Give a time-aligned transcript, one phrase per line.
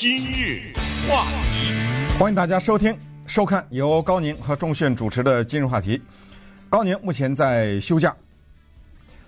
[0.00, 0.72] 今日
[1.06, 5.98] 话题，欢迎大家收听、收看由高宁和钟炫主持的《今日话题》。
[6.70, 8.16] 高宁目前在休假。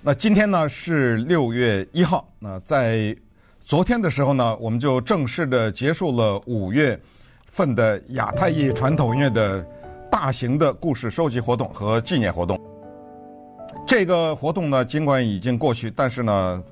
[0.00, 2.26] 那今天呢是六月一号。
[2.38, 3.14] 那在
[3.62, 6.98] 昨天的时候呢，我们就正式的结束了五月
[7.44, 9.62] 份的亚太裔传统音乐的
[10.10, 12.58] 大型的故事收集活动和纪念活动。
[13.86, 16.62] 这个活动呢，尽管已经过去，但是呢，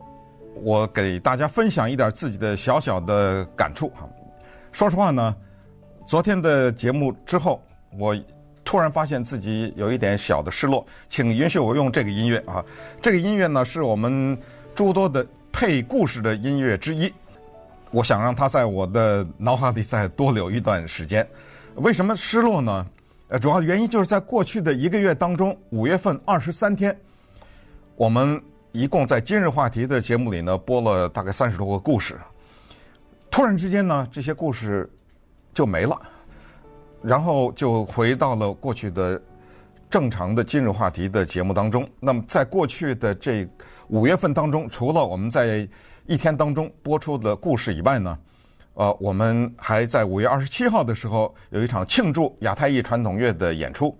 [0.62, 4.08] 我给大家分享一点自己的小小的感触哈。
[4.72, 5.34] 说实话呢，
[6.07, 7.62] 昨天的节目之后，
[7.98, 8.16] 我
[8.64, 12.64] 突然发现自己有一点小的失落，请允许我用这个音乐啊。
[13.02, 14.38] 这个音乐呢，是我们
[14.75, 17.13] 诸多的配故事的音乐之一。
[17.90, 21.27] 我想让它在我的脑海里再多留一段时间。
[21.77, 22.86] 为什么失落呢？
[23.29, 26.96] 呃，主要原因就是在过去的一个月当中，五月份二十三天，
[27.96, 28.40] 我们
[28.72, 32.16] 一共在今日话题的节目里呢播了大概三十多个故事。
[33.30, 34.88] 突然之间呢，这些故事
[35.52, 36.00] 就没了，
[37.02, 39.20] 然后就回到了过去的
[39.88, 41.88] 正常的今日话题的节目当中。
[41.98, 43.48] 那么，在过去的这
[43.88, 45.68] 五月份当中，除了我们在
[46.06, 48.18] 一天当中播出的故事以外呢，
[48.74, 53.96] 呃，我们还在五月二十七号的时候有一场庆祝亚太裔传统乐的演出。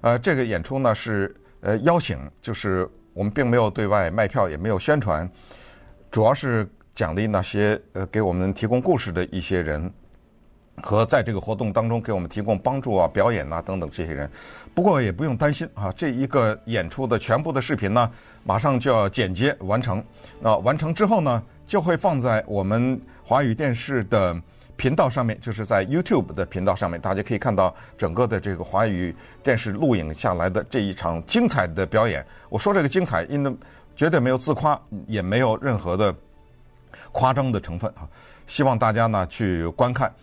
[0.00, 2.88] 呃，这个演出呢是呃邀请，就是
[3.18, 5.28] 我们并没有对外卖票，也没有宣传，
[6.08, 9.92] 主要是奖励那些呃给我们提供故事的一些人，
[10.84, 14.30] 和在这个活动当中给我们提供帮助啊、表演啊等等这些人。
[14.72, 18.08] 不过也不用担心啊，这一个演出的全部的视频呢，
[18.44, 20.00] 马上就要剪接完成。
[20.38, 24.40] 那完成之后呢，就会放在我们华语电视的
[24.78, 32.24] 频道上面，就是在 YouTube 的频道上面，大家可以看到整个的这个华语电视录影下来的这一场精彩的表演。
[32.48, 33.54] 我说这个精彩，因为
[33.96, 36.14] 绝对没有自夸，也没有任何的
[37.10, 38.08] 夸张的成分啊。
[38.46, 40.14] 希望大家呢去观看，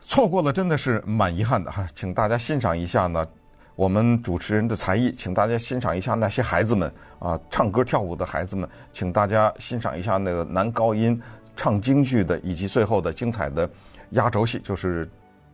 [0.00, 1.86] 错过了真的是蛮遗憾的哈。
[1.94, 3.26] 请大家欣赏一下呢
[3.74, 11.18] 我们主持人的才艺，请大家欣赏一下那些孩子们啊唱歌跳舞的孩子们，请大家欣赏一下那个男高音。
[11.58, 13.68] 唱京剧的，以及最后的精彩的
[14.10, 15.10] 压轴戏，就是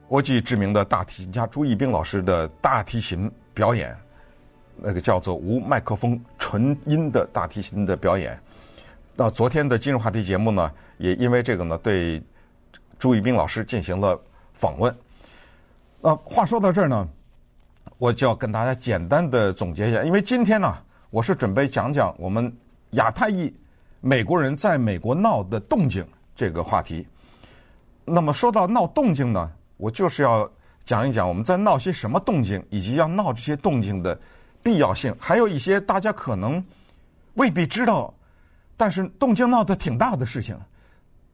[0.07, 3.97] 国际知名的大提琴家朱一冰老师的大提琴表演，
[4.77, 8.39] 那个叫做无麦克风纯音的大提琴的表演。
[9.17, 12.23] 那昨天的今日话题节目呢，也因为这个呢，对
[12.99, 14.21] 朱一冰老师进行了
[14.53, 14.95] 访问。
[16.03, 17.09] 那话说到这儿呢，
[17.97, 20.77] 我就要跟大家简单的总结一下，因为今天呢，
[21.09, 22.55] 我是准备讲讲我们
[22.91, 23.51] 亚太裔。
[24.07, 26.07] 美国人在美国闹的动静
[26.37, 27.09] 这个话题，
[28.05, 30.47] 那么说到闹动静呢，我就是要
[30.85, 34.21] 讲一讲我们在闹些什么动静，以及要闹这些动静的
[34.63, 36.63] 必要性，还有一些大家可能
[37.37, 38.13] 未必知道，
[38.77, 40.55] 但是动静闹得挺大的事情，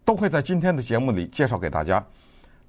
[0.04, 2.00] 都会在今天的节目里介绍给大家。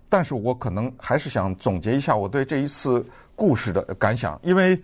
[0.09, 4.81] 但是我可能还是想总结一下我对这一次故事的感想，因为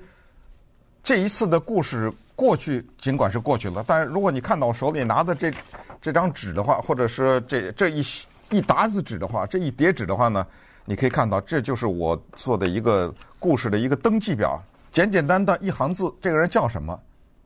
[1.04, 2.14] 这一次的故事。
[2.38, 5.52] 过去尽管是过去了，但是如果你看到我手里拿的这
[6.00, 8.04] 这张纸的话，或者是这这一
[8.52, 10.46] 一沓子纸的话，这一叠纸的话呢，
[10.86, 14.62] 你可以看到，这就是我做的一个故事的一个登记表，
[14.92, 16.96] 简简单单一行字，这个人叫什么，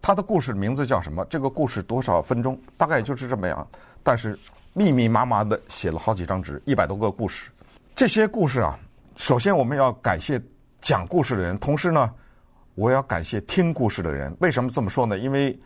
[0.01, 3.65] 他的故事名字叫什么，这个故事多少分钟，大概就是这么样。
[4.03, 4.37] 但是
[4.73, 7.49] 密密麻麻的写了好几张纸，一百多个故事。
[7.95, 8.77] 这些故事啊，
[9.15, 10.41] 首先我们要感谢
[10.81, 12.11] 讲故事的人，同时呢。
[12.75, 14.35] 我要感谢听故事的人。
[14.39, 15.17] 为什么这么说呢？
[15.17, 15.57] 因为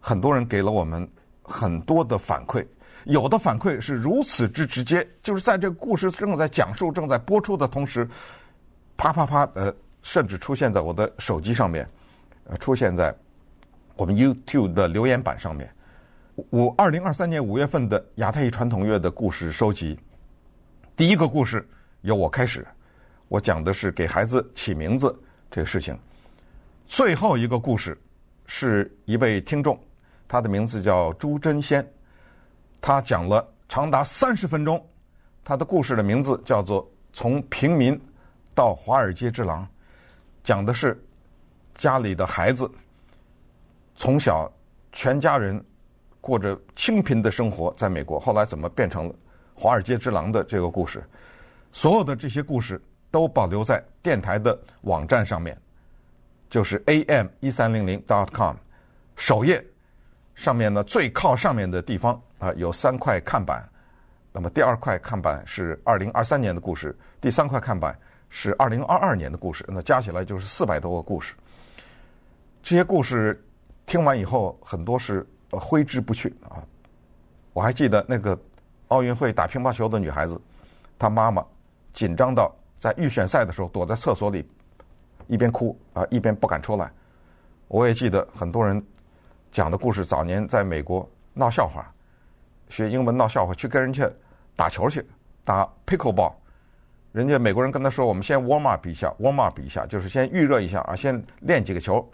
[0.00, 1.08] 很多人给了我们
[1.42, 2.66] 很多的反馈，
[3.04, 8.08] 有的反馈是如此之直接，就是在这个故事正在讲述、正在播出的同时，
[8.96, 11.88] 啪啪啪，呃，甚至出现在我的手机上面，
[12.44, 13.14] 呃，出现在
[13.96, 15.70] 我们 YouTube 的留言板上面。
[16.48, 19.98] 我二零二三年五月份的亚太裔传统乐的故事收集，
[20.96, 21.68] 第一个故事
[22.00, 22.66] 由我开始，
[23.28, 25.14] 我讲的是给孩子起名字
[25.50, 25.98] 这个事情。
[26.90, 27.96] 最后一个故事
[28.46, 29.78] 是一位听众，
[30.26, 31.88] 他的名字叫朱真仙，
[32.80, 34.84] 他讲了长达三十分钟，
[35.44, 37.98] 他的故事的名字叫做《从平民
[38.56, 39.62] 到华尔街之狼》，
[40.42, 41.00] 讲的是
[41.76, 42.68] 家里的孩子
[43.94, 44.52] 从小
[44.90, 45.64] 全家人
[46.20, 49.14] 过着清贫的生活，在美国，后来怎么变成了
[49.54, 51.04] 华尔街之狼的这个故事。
[51.70, 52.82] 所有的这些故事
[53.12, 55.56] 都保留在电台的网站上面。
[56.50, 58.56] 就是 am 一三零零 dot com
[59.16, 59.64] 首页
[60.34, 63.66] 上面呢，最靠上面的地方啊，有三块看板。
[64.32, 67.98] 那么第二块看板是二零二三年的故事，第三块看板
[68.28, 69.64] 是二零二二年的故事。
[69.68, 71.34] 那加起来就是四百多个故事。
[72.62, 73.44] 这些故事
[73.86, 76.62] 听完以后，很多是挥之不去啊。
[77.52, 78.38] 我还记得那个
[78.88, 80.40] 奥运会打乒乓球的女孩子，
[80.98, 81.44] 她妈妈
[81.92, 84.48] 紧张到在预选赛的时候躲在厕所里，
[85.30, 86.90] 一边哭啊一边不敢出来。
[87.68, 88.84] 我也记得很多人
[89.52, 91.86] 讲的故事，早年在美国闹笑话，
[92.68, 94.10] 学英文闹笑话，去跟人家
[94.56, 95.06] 打球去
[95.44, 96.32] 打 pickleball，
[97.12, 102.04] 人家美国人跟他说：“我们先 warm up 一下，warm up 一下，就是先预热一下啊，先练几个球。”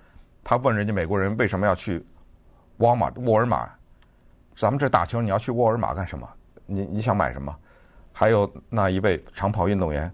[0.44, 2.04] 他问人家美国人为什么要去
[2.76, 3.10] 沃尔玛？
[3.16, 3.68] 沃尔玛，
[4.54, 6.28] 咱们这打球，你要去沃尔玛干什么？
[6.66, 7.56] 你你想买什么？
[8.12, 10.12] 还有那一位长跑运动员，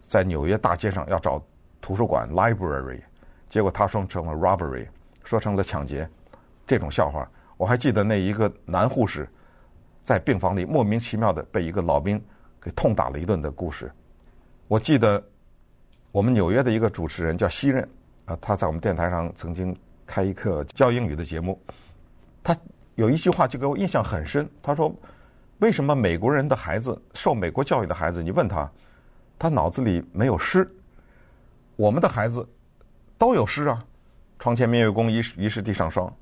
[0.00, 1.42] 在纽约大街上要找
[1.80, 3.00] 图书馆 library，
[3.48, 4.86] 结果他说成了 robbery，
[5.24, 6.08] 说成了抢劫。
[6.66, 9.28] 这种笑话，我还记得那一个男护士
[10.02, 12.22] 在病房里莫名其妙的被一个老兵
[12.60, 13.90] 给痛打了一顿的故事。
[14.66, 15.22] 我记得
[16.12, 17.88] 我们纽约的一个主持人叫西任
[18.26, 19.76] 啊，他在我们电台上曾经
[20.06, 21.60] 开一课教英语的节目，
[22.42, 22.56] 他
[22.96, 24.94] 有一句话就给我印象很深，他说。
[25.60, 28.70] 为什么美国人的孩子，受美国教育的孩子，你问他，
[29.36, 30.64] 他脑子里没有诗？
[31.78, 32.44] 我们的孩子
[33.16, 33.86] 都有诗啊
[34.36, 36.12] ，“床前明月光，疑是疑是地上霜”，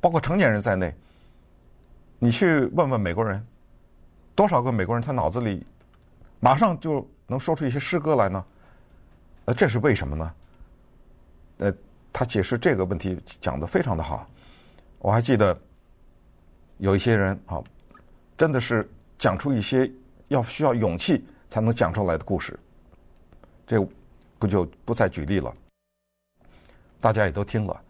[0.00, 0.94] 包括成年人在内。
[2.18, 3.46] 你去问问美国人，
[4.34, 5.66] 多少个美国人他脑子里
[6.40, 8.42] 马上就能说出一些诗歌来呢？
[9.44, 10.34] 呃，这是为什么呢？
[11.58, 11.74] 呃，
[12.10, 14.26] 他解释这个问题讲得非常的好。
[14.98, 15.54] 我还记得
[16.78, 17.62] 有一些人啊。
[18.34, 19.88] 真的是讲出一些
[20.28, 22.58] 要需要勇气才能讲出来的故事，
[23.66, 23.78] 这
[24.42, 25.54] 不就不再举例了。
[27.00, 27.80] 大家也都听了，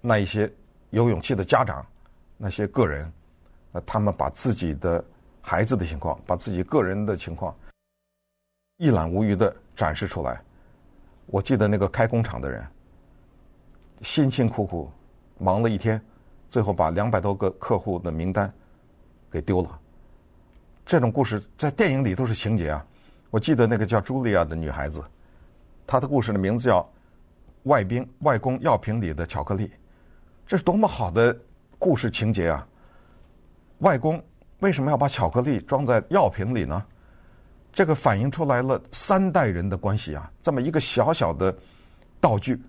[0.00, 0.52] 那一些
[0.90, 1.86] 有勇气的家长，
[2.36, 3.12] 那些个人，
[3.70, 5.04] 呃他们把自己的
[5.40, 7.54] 孩子的情况，把自己个人的情况
[8.78, 10.42] 一览无余的展示出来。
[11.26, 12.66] 我记得那个开工厂的人，
[14.02, 14.90] 辛辛苦苦
[15.38, 16.04] 忙了一天，
[16.48, 18.52] 最后把两百多个客户的名单。
[19.30, 19.80] 给丢了，
[20.84, 22.84] 这种故事在电影里都是情节啊。
[23.34, 25.02] 我记得那个叫茱莉亚的女孩子，
[25.88, 26.80] 她的故事的名字叫
[27.64, 29.66] 《外宾外公药瓶里的巧克力》，
[30.46, 31.36] 这是多么好的
[31.76, 32.64] 故事情节啊！
[33.78, 34.22] 外公
[34.60, 36.80] 为什么要把巧克力装在药瓶里呢？
[37.72, 40.30] 这个反映出来了三代人的关系啊。
[40.40, 41.52] 这么一个小小的
[42.20, 42.62] 道具，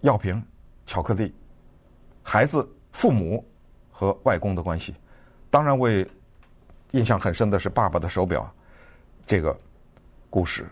[0.00, 0.42] 药瓶、
[0.86, 1.34] 巧克力、
[2.22, 3.46] 孩子、父母
[3.90, 4.94] 和外公的关系。
[5.50, 6.08] 当然，我也
[6.92, 8.50] 印象很深的是《爸爸的手表》
[9.26, 9.58] 这个
[10.28, 10.66] 故事。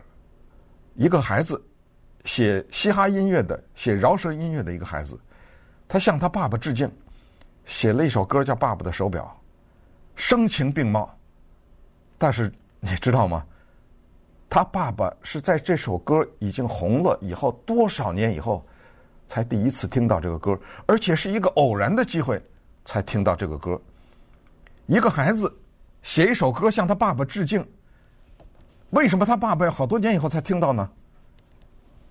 [0.94, 1.62] 一个孩子
[2.24, 5.18] 写嘻哈音乐的，写饶舌音乐的一个孩子，
[5.88, 6.90] 他向他爸爸致敬，
[7.64, 9.40] 写了一首歌叫《爸爸的手表》，
[10.20, 11.16] 声情并茂。
[12.18, 13.46] 但是你知道吗？
[14.48, 18.66] 他爸爸是在这首歌已经红了以后多少年以后，
[19.28, 22.42] 才第一次听到这个歌，而且是一个偶然的机会
[22.84, 23.80] 才听到这个歌。
[24.86, 25.50] 一个孩子
[26.02, 27.64] 写一首歌向他爸爸致敬，
[28.90, 30.90] 为什么他爸爸要好多年以后才听到呢？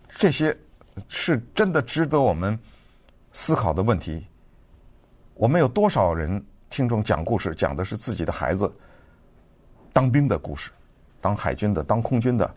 [0.09, 0.55] 这些
[1.07, 2.57] 是真的值得我们
[3.31, 4.27] 思考的问题。
[5.35, 8.71] 我们有多少人听众讲故事，讲的是自己的孩子
[9.93, 10.71] 当兵的故事，
[11.21, 12.55] 当海军的，当空军的，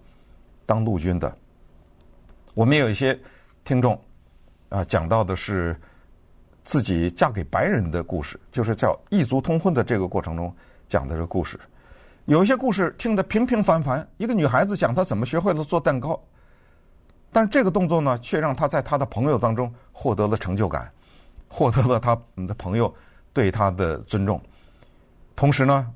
[0.67, 1.37] 当陆军的。
[2.55, 3.19] 我们有一些
[3.65, 4.01] 听众
[4.69, 5.77] 啊，讲到的是。
[6.65, 10.55] 自己嫁给白人的故事，就是叫异族通婚的这个过程中
[10.87, 11.59] 讲的这个故事。
[12.27, 16.21] 有一些故事听得平平凡凡，一个女孩子讲她怎么学会了做蛋糕，
[17.33, 20.91] 但这个动作呢，却让她在她的朋友当中获得了成就感，
[21.49, 22.95] 获得了她的朋友
[23.33, 24.41] 对她的尊重。
[25.35, 25.93] 同时呢，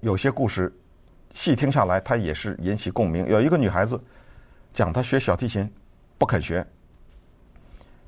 [0.00, 0.72] 有些故事
[1.32, 3.26] 细听下来，她也是引起共鸣。
[3.26, 4.00] 有一个女孩子
[4.72, 5.68] 讲她学小提琴，
[6.18, 6.64] 不肯学。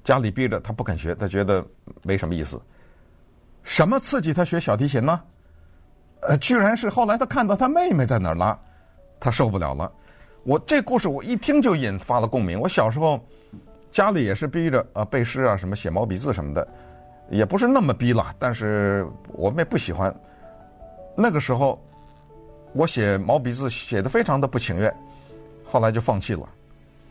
[0.05, 1.67] 家里逼着她不肯学，她觉得
[2.03, 2.63] 没什么意思。
[3.65, 5.21] 什么刺激她学小提琴呢？
[6.23, 8.59] 呃，居然是后来他看到他妹妹在那儿拉，
[9.19, 9.91] 他受不了了。
[10.43, 12.59] 我这故事我一听就引发了共鸣。
[12.61, 13.21] 我小时候
[13.91, 16.67] 家里也是逼着啊背诗啊什么写毛笔字什么的，
[17.31, 20.15] 也不是那么逼了，但是我们也不喜欢。
[21.15, 21.79] 那个时候
[22.73, 24.95] 我写毛笔字写的非常的不情愿，
[25.65, 26.49] 后来就放弃了。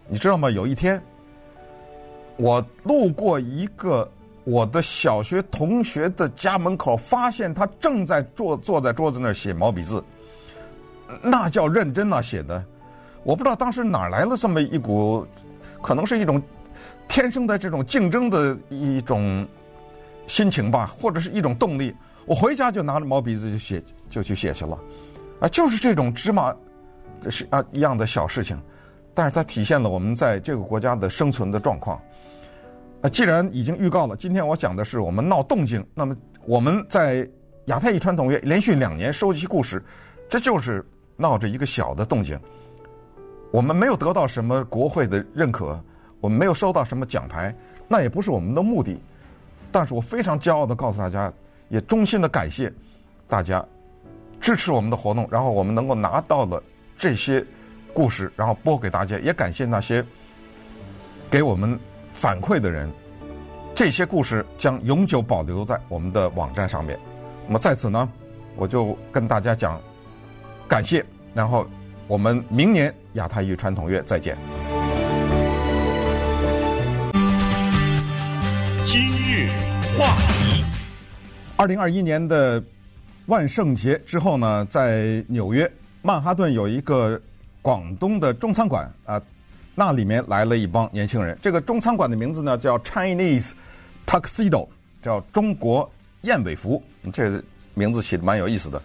[0.07, 0.49] 你知道吗？
[0.49, 1.01] 有一天。
[2.37, 4.09] 我路过一个
[4.49, 10.03] 我的小学同学的家门口，发现他正在坐坐在桌子那儿写毛笔字，
[11.21, 12.65] 那叫认真啊写的。
[13.21, 15.23] 我不知道当时哪来了这么一股，
[15.83, 16.41] 可能是一种
[17.07, 19.47] 天生的这种竞争的一种
[20.25, 21.95] 心情吧，或者是一种动力。
[22.25, 24.79] 我回家就拿着毛笔字就写，就去写去了。
[25.41, 26.55] 啊，就是这种芝麻
[27.29, 28.59] 是啊一样的小事情，
[29.13, 32.01] 但是它体现了我们在这个国家的生存的状况。
[33.01, 35.85] 啊，既然已经预告了，今天我讲的是我们闹动静。
[35.93, 36.15] 那么
[36.45, 37.27] 我们在
[37.65, 39.81] 亚太裔传统乐连续两年收集故事，
[40.27, 42.37] 这就是闹着一个小的动静。
[43.51, 45.81] 我们没有得到什么国会的认可，
[46.19, 47.55] 我们没有收到什么奖牌，
[47.87, 48.99] 那也不是我们的目的。
[49.71, 51.31] 但是我非常骄傲地告诉大家，
[51.69, 52.71] 也衷心的感谢
[53.29, 53.65] 大家
[54.41, 56.61] 支持我们的活动，然后我们能够拿到了
[56.97, 57.45] 这些
[57.93, 59.17] 故事，然后播给大家。
[59.19, 60.03] 也感谢那些
[61.29, 61.79] 给我们
[62.19, 62.91] 反馈的人，
[63.73, 66.99] 这些故事将永久保留在我们的网站上面。
[67.47, 68.09] 那么在此呢，
[68.57, 69.81] 我就跟大家讲
[70.67, 71.65] 感谢，然后。
[72.09, 74.35] 我们明年亚太与传统月再见。
[78.83, 79.47] 今日
[79.95, 80.65] 话题。
[81.55, 82.63] 二零二一年的
[83.27, 85.71] 万圣节之后呢，在纽约
[86.01, 87.21] 曼哈顿有一个
[87.61, 89.21] 广东的中餐馆啊，
[89.79, 91.39] 那里面来了一帮年轻人。
[91.41, 93.53] 这个中餐馆的名字呢叫 Chinese
[94.05, 94.67] Tuxedo，
[95.01, 95.89] 叫中国
[96.23, 96.83] 燕尾服。
[97.13, 97.41] 这个
[97.75, 98.81] 名字起得蛮有意思的。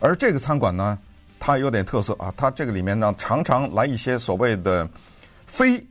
[0.00, 0.98] 而这个餐馆呢，
[1.38, 4.88] 它有点特色啊，它这个里面呢常常来一些所谓的
[5.46, 5.86] 非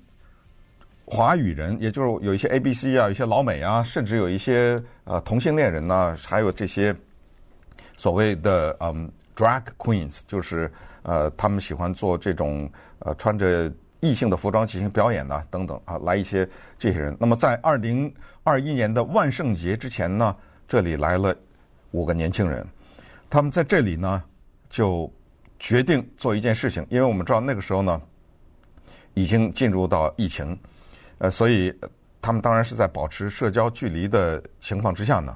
[1.05, 6.95] 华语人，也就是有一些 A B C 啊，一些老美啊，甚至有一些呃同性恋人呢，还有这些
[7.95, 10.71] 所谓的嗯 drag queens，就是
[11.03, 17.15] 呃他们喜欢做这种呃穿着异性的服装进行表演呢等等啊，来一些这些人。
[17.19, 18.13] 那么在二零
[18.43, 20.35] 二一年的万圣节之前呢，
[20.67, 21.35] 这里来了
[21.91, 22.65] 五个年轻人，
[23.29, 24.23] 他们在这里呢
[24.69, 25.11] 就。
[25.59, 27.99] 决定做一件事情，因为我们知道那个时候呢，
[29.15, 30.55] 已经进入到疫情，
[31.17, 31.73] 呃，所以
[32.21, 35.35] 他们当然是在保持社交距离的情况之下呢，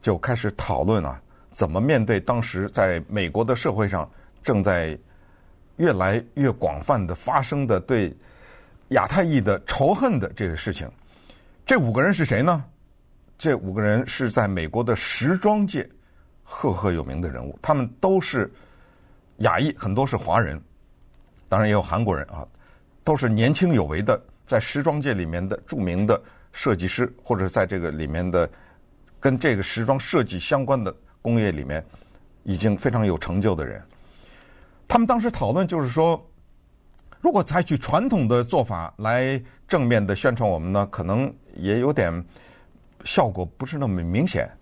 [0.00, 1.20] 就开始讨论啊，
[1.52, 4.10] 怎么面对当时在美国的社会上
[4.42, 4.98] 正在
[5.76, 8.16] 越来越广泛的发生的对
[8.88, 10.90] 亚太裔的仇恨的这个事情。
[11.64, 12.64] 这五个人是谁呢？
[13.38, 15.88] 这五个人是在美国的时装界
[16.42, 18.52] 赫赫有名的人物，他们都是。
[19.38, 20.60] 亚裔很多是华人，
[21.48, 22.46] 当然也有韩国人啊，
[23.02, 28.48] 都是年轻有为的，在时装界里面的著名的设计师，或者在这个里面的
[29.18, 31.84] 跟这个时装设计相关的工业里面
[32.44, 33.82] 已经非常有成就的人。
[34.92, 36.22] 他们当时讨论就是说，
[37.18, 42.12] 如果采取传统的做法来正面的宣传我们呢，可能也有点
[43.02, 44.54] 效果不是那么明显。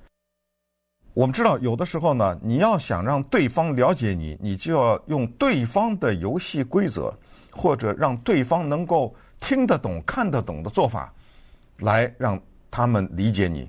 [1.15, 7.13] 我们知道，有的时候呢，你要想让对方了解你，你就要用对方的游戏规则，
[7.51, 11.13] 或者让对方能够听得懂、看得懂的做法，
[11.79, 13.69] 来让他们理解你。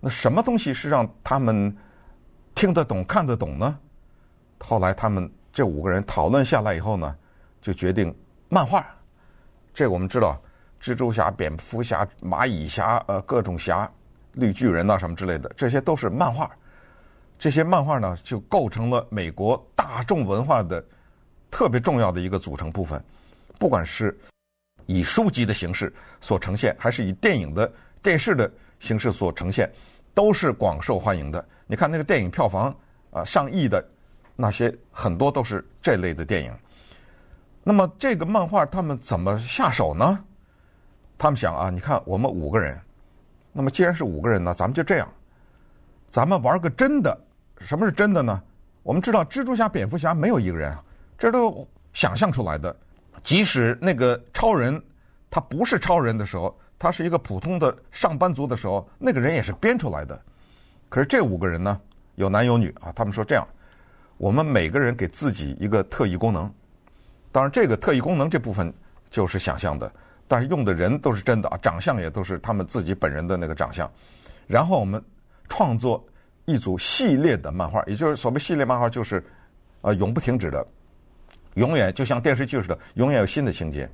[0.00, 1.72] 那什么东西是让他们
[2.52, 3.78] 听得懂、看得懂呢？
[4.58, 7.16] 后来他们这五个人讨论下来以后呢，
[7.60, 8.14] 就决定
[8.48, 8.86] 漫画。
[9.72, 10.40] 这我们知道，
[10.80, 13.90] 蜘蛛侠、蝙蝠侠、蚂蚁侠、呃，各种侠、
[14.32, 16.50] 绿巨人呐、啊，什么之类的，这些都是漫画。
[17.38, 20.84] 这些漫画呢，就构成了美国大众文化的
[21.50, 23.02] 特别重要的一个组成部分。
[23.58, 24.18] 不管是
[24.86, 29.70] 以书籍的形式所呈现，还是以电影的电视的形式所呈现，
[30.14, 31.42] 都是广受欢迎的。
[31.66, 32.74] 你看那个电影票房
[33.10, 33.82] 啊，上亿的
[34.40, 36.52] 那些很多都是这类的电影。
[37.62, 40.24] 那么这个漫画他们怎么下手呢？
[41.18, 42.80] 他们想啊，你看我们五个人，
[43.52, 45.06] 那么既然是五个人呢，咱们就这样，
[46.08, 47.16] 咱们玩个真的。
[47.58, 48.42] 什么是真的呢？
[48.82, 50.82] 我们知道蜘蛛侠、蝙蝠侠没有一个人啊，
[51.18, 52.74] 这都想象出来的。
[53.22, 54.82] 即使那个超人
[55.28, 60.18] 他不是超人的时候，他是一个普通的上班族的时候，那个人也是编出来的。
[60.88, 61.78] 可是这五个人呢，
[62.14, 62.90] 有男有女啊。
[62.96, 63.46] 他们说这样，
[64.20, 66.52] 我们每个人给自己一个特异功能。
[67.32, 68.70] 当然，这个特异功能这部分
[69.08, 69.90] 就是想象的，
[70.28, 73.90] 但是用的人都是真的啊，长相也都是他们自己本人的那个长相。
[74.46, 75.02] 然后我们
[75.48, 76.06] 创作。
[76.46, 79.24] 一组系列的漫画，也就是所谓系列漫画，就是
[79.82, 80.66] 呃永不停止的，
[81.54, 83.88] 永远就像电视剧似的，永远有新的情节。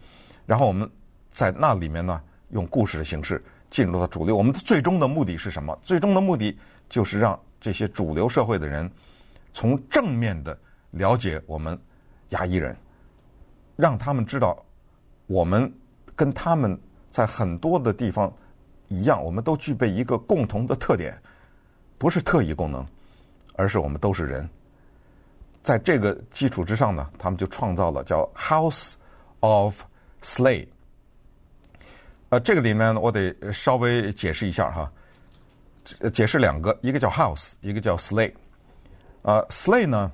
[0.46, 0.88] 然后我们
[1.32, 2.18] 在那里面呢，
[2.50, 4.34] 用故事的形式进入到主流。
[4.34, 5.78] 我们的最终的目的是什么？
[5.82, 6.56] 最终的目的
[6.88, 8.90] 就是让这些主流社会的人
[9.56, 10.54] 从正面的
[10.90, 11.80] 了解我们
[12.28, 12.76] 亚裔人，
[13.74, 14.62] 让他们知道
[15.26, 15.72] 我们
[16.14, 16.78] 跟他们
[17.10, 18.30] 在很多的地方
[18.88, 21.18] 一样，我们都具备一个共同的特点。
[21.96, 22.86] 不是特异功能，
[23.54, 24.46] 而是我们都是人。
[25.62, 28.92] 在这个基础之上呢，他们就创造了叫 House
[29.40, 29.82] of
[30.20, 30.68] Slay。
[32.28, 34.92] 呃，这个里面我得稍微解释一下哈，
[36.12, 38.34] 解释两个，一个叫 House，一个叫 Slay。
[39.26, 40.12] 呃，Slay 呢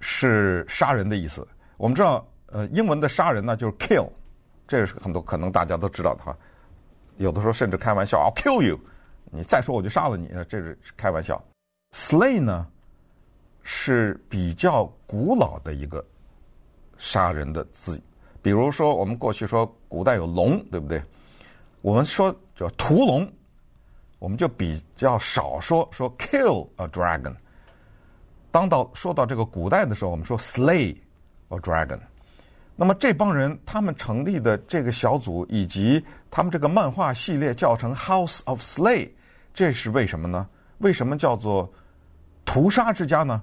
[0.00, 1.48] 是杀人的意思。
[1.78, 4.10] 我们知道，呃，英文的杀人呢就是 kill，
[4.68, 6.36] 这是很多可能大家都知道的哈。
[7.16, 8.78] 有的时候甚至开玩笑，I'll kill you。
[9.30, 11.42] 你再说我就杀了你，这是开玩笑。
[11.92, 12.66] slay 呢
[13.62, 16.04] 是比较古老的一个
[16.98, 17.98] 杀人的字，
[18.42, 21.02] 比如说我们过去说古代有龙，对不对？
[21.80, 23.26] 我们说叫屠龙，
[24.18, 27.34] 我们就比较少说说 kill a dragon。
[28.56, 30.96] 当到说到这个古代的时候，我们说 slay
[31.50, 31.98] a dragon。
[32.74, 39.10] 那么这帮人他们成立的这个小组，以及他们这个漫画系列叫成 House of Slay，
[39.52, 40.48] 这是为什么呢？
[40.78, 41.70] 为什么叫做
[42.46, 43.42] 屠杀之家呢？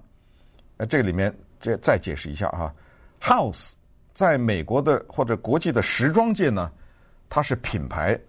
[0.78, 2.74] 呃，这里面这再解释一下哈。
[3.22, 3.74] House
[4.16, 6.72] 在美国的或者国际的时装界呢，
[7.30, 8.20] 它是品牌。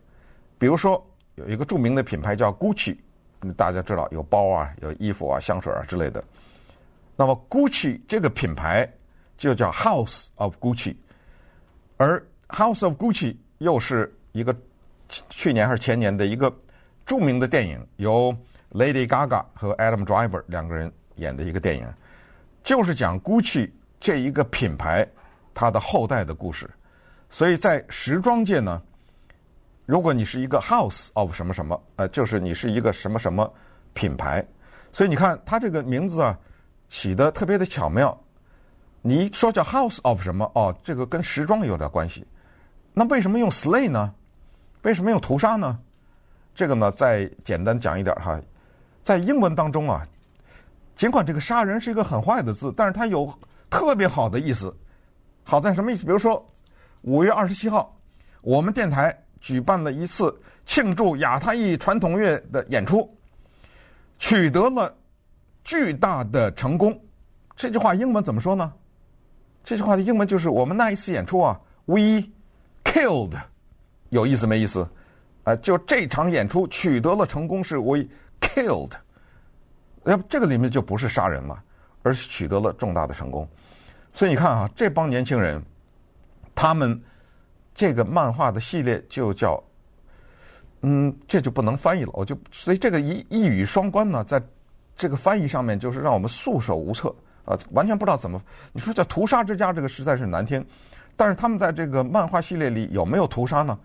[0.58, 1.02] 比如说，
[1.36, 2.94] 有一个著名的品牌叫 Gucci，
[3.56, 6.22] 大家知道有包啊、有衣服啊、香水啊之类的。
[7.16, 8.90] 那么 Gucci 这个品牌
[9.36, 10.96] 就叫 House of Gucci，
[11.96, 14.54] 而 House of Gucci 又是一个
[15.28, 16.54] 去年还是前年的一个
[17.06, 18.36] 著名的电影，由
[18.72, 21.86] Lady Gaga 和 Adam Driver 两个人演的一个电影，
[22.62, 25.08] 就是讲 Gucci 这一个品牌
[25.52, 26.68] 它的后代的故事。
[27.30, 28.82] 所以在时装界呢。
[29.86, 33.52] 如果你是一个 House of 什么什么，呃，就是你是一个什么什么
[33.92, 34.42] 品牌，
[34.90, 36.38] 所以你看它这个名字啊，
[36.94, 38.16] 起得特别的巧妙。
[39.02, 42.24] 你说叫 House of 什么，哦，这个跟时装有点关系。
[42.92, 44.14] 那为什么用 Slay 呢？
[44.82, 45.76] 为什么用屠杀呢？
[46.54, 48.40] 这个呢，再简单讲一点哈，
[49.02, 50.06] 在英文当中啊，
[50.94, 53.28] 尽管这个杀人是一个很坏的字，但是它有
[53.68, 54.72] 特别好的意思。
[55.42, 56.04] 好在什么意思？
[56.04, 56.48] 比如说
[57.00, 57.92] 五月二十七号，
[58.40, 59.18] 我们电台。
[59.40, 60.34] 举办了一次
[60.64, 63.14] 庆祝亚太裔传统乐的演出，
[64.18, 64.96] 取得了
[65.64, 66.96] 巨大的成功。
[67.56, 68.72] 这句话英文怎么说呢？
[69.64, 72.22] 这句话的英文就是我们那一次演出啊，We
[72.84, 73.32] killed，
[74.10, 74.88] 有意思没意思？
[75.42, 78.04] 啊，就这场演出取得了成功，是 We
[78.40, 78.92] killed。
[80.04, 81.60] 要不这个里面就不是杀人了，
[82.02, 83.48] 而是取得了重大的成功。
[84.12, 85.60] 所以你看啊，这帮年轻人，
[86.54, 87.02] 他们。
[87.76, 89.60] 这个漫画的系列就叫，
[90.82, 92.10] 嗯，这就不能翻译了。
[92.14, 94.40] 我就所以这个一一语双关呢，在
[94.96, 98.40] 这个翻译上面就是让我们束手无策啊，完全不知道怎么。
[98.72, 100.64] 你说叫屠杀之家，这个实在是难听。
[101.16, 103.78] 但是他们在这个漫画系列里有没有屠杀呢？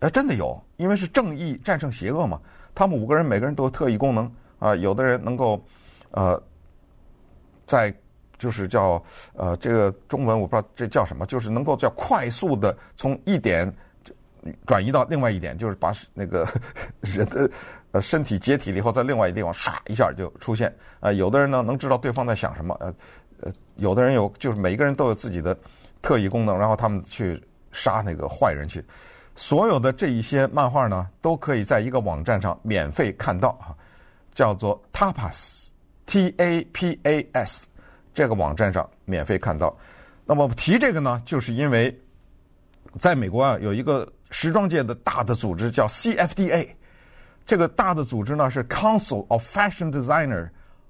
[0.00, 2.40] 哎，真的有，因为是正义战胜邪恶嘛。
[2.74, 5.64] 他们五个人每个人都有特异功能啊，有的人能够
[6.10, 6.42] 呃
[7.66, 7.94] 在。
[8.38, 9.02] 就是叫
[9.34, 13.68] 呃，这个中文我不知道这叫什么，就是能够叫快速的从一点
[14.64, 16.46] 转移到另外一点，就是把那个
[17.00, 17.50] 人的
[17.92, 20.74] 呃身体解体了以后，在另外一个地方唰一下就出现。
[21.00, 22.94] 呃，有的人呢能知道对方在想什么，呃
[23.40, 25.56] 呃，有的人有就是每个人都有自己的
[26.02, 28.84] 特异功能，然后他们去杀那个坏人去。
[29.34, 33.70] 所有的这一些漫画呢，都可以在一个网站上免费看到啊，
[34.34, 37.68] 叫做 Tapas，T A P A S。
[38.12, 39.76] 这个网站上免费看到。
[40.26, 41.96] 那么提这个呢，就是因为
[42.98, 46.68] 在美国啊，有一个时装界的大的组织叫 CFDA。
[47.47, 50.49] 这个大的组织呢是 Council of Fashion Designer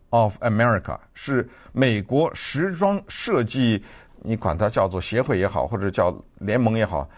[0.10, 3.84] of America，是美国时装设计，
[4.22, 7.10] 你管它叫做协会也好，或者叫联盟也好，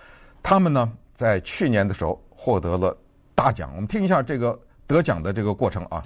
[0.41, 2.97] 他们呢在去年的时候获得了
[3.35, 3.69] 大奖。
[3.75, 4.57] 我们听一下这个
[4.87, 6.03] 得奖的这个过程啊。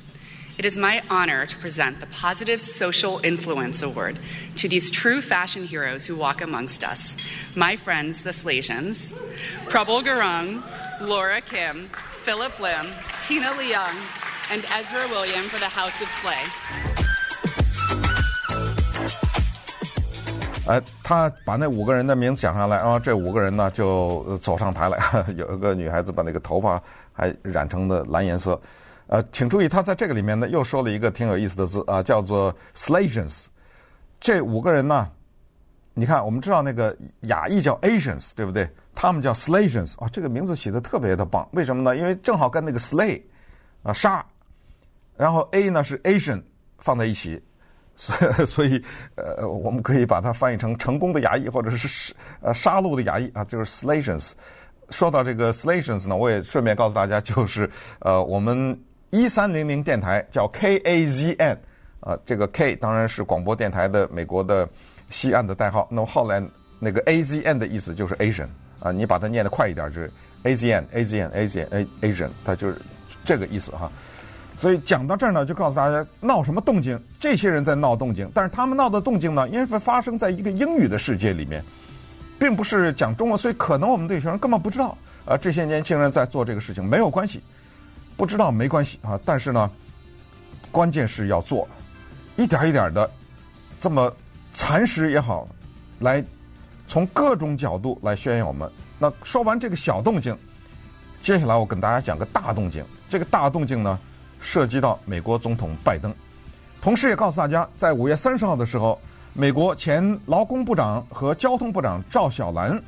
[0.57, 4.17] It is my honor to present the Positive Social Influence Award
[4.57, 7.15] to these true fashion heroes who walk amongst us.
[7.55, 9.13] My friends, the Slasians,
[9.69, 10.61] Prabal Gurung,
[10.99, 11.89] Laura Kim,
[12.24, 12.86] Philip Lim,
[13.20, 13.94] Tina Leung,
[14.50, 16.46] and Ezra William for the House of Slay.
[20.66, 24.98] 哎，他把那五个人的名字讲上来，然后这五个人呢就走上台来。
[25.36, 26.82] 有一个女孩子把那个头发
[27.12, 28.58] 还染成的蓝颜色。
[29.08, 33.48] 呃，请注意，他在这个里面呢，又说了一个挺有意思的字啊，叫做 Slasians。
[34.18, 35.10] 这五个人呢，
[35.92, 38.66] 你看，我们知道那个雅裔叫 Asians，对不对？
[38.94, 41.48] 他们叫 Slasians 啊，这个名字起得特别的棒。
[41.52, 41.96] 为什么呢？
[41.96, 43.20] 因为正好跟那个 slay
[43.82, 44.24] 啊杀，
[45.16, 46.42] 然后 A 呢是 Asian
[46.78, 47.42] 放在一起，
[47.96, 48.84] 所以 所以
[49.16, 54.32] 呃，我们可以把它翻译成成功的牙医，或者是呃杀戮的牙医啊，就是 Slasians。
[54.90, 57.68] 说到这个 Slasians 呢，我也顺便告诉大家，就是
[58.00, 58.78] 呃我们。
[59.10, 61.56] 一三零零电台叫 KAZN，
[62.00, 64.68] 啊，这个 K 当然是广播电台的美国的
[65.08, 65.86] 西岸的代号。
[65.88, 66.42] 那么后来
[66.80, 68.48] 那个 AZN 的意思就是 Asian，
[68.84, 70.12] 啊，你把它念得快一点就是
[70.44, 72.76] Asian Asian Asian Asian，它就是
[73.24, 73.90] 这个意思哈。
[74.58, 77.00] 所以讲到这儿呢，就告诉大家闹什么动静？
[77.18, 81.64] 这些人在闹动静，但是他们闹的动静呢，因为发生在一个英语的世界里面，
[82.38, 87.42] 并不是讲中文，所以可能我们这些人根本不知道啊，这些年轻人在做这个事情没有关系。
[88.16, 89.68] 不知道没关系啊，但是呢，
[90.70, 91.66] 关键是要做，
[92.36, 93.10] 一点一点的，
[93.80, 94.14] 这么
[94.52, 95.48] 蚕食也好，
[95.98, 96.24] 来
[96.86, 98.70] 从各种角度来宣扬我们。
[98.98, 100.36] 那说完这个小动静，
[101.20, 102.84] 接下来我跟大家讲个大动静。
[103.08, 103.98] 这个大动静呢，
[104.40, 106.14] 涉及到美国总统拜登，
[106.80, 108.98] 同时也告诉大家，在五月三十号的时候，
[109.32, 112.80] 美国前劳工部长和交通部长赵小兰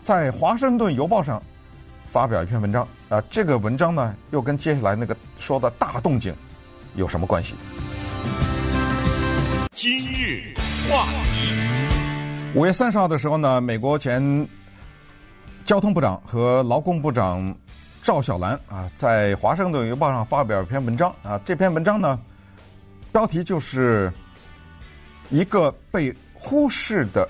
[0.00, 1.42] 在《华盛顿邮报》上
[2.08, 2.86] 发表一篇文章。
[3.08, 6.34] 啊，这个文章呢，又跟接下来那个说的大动静
[6.94, 7.54] 有什么关系？
[9.72, 10.54] 今日
[10.90, 11.77] 话题。
[12.54, 14.48] 五月三十号的时候呢，美国前
[15.64, 17.54] 交通部长和劳工部长
[18.02, 21.38] 赵小兰啊，在《华盛顿邮报》上发表一篇文章啊。
[21.44, 22.18] 这篇文章呢，
[23.12, 24.10] 标题就是
[25.28, 27.28] 一个被忽视的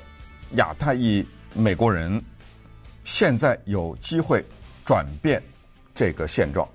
[0.52, 2.22] 亚太裔美国人，
[3.04, 4.44] 现在有机会
[4.84, 5.42] 转变。
[5.94, 6.66] 这个现状，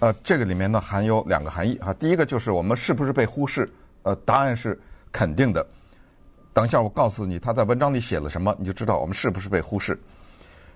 [0.00, 1.94] 呃，这个里面呢含有两个含义啊。
[1.94, 3.72] 第一个就是我们是不是被忽视？
[4.02, 4.76] 呃，答案是
[5.12, 5.64] 肯定的。
[6.54, 10.00] 等一下我告诉你他在文章里写了什么，你就知道我们是不是被忽视。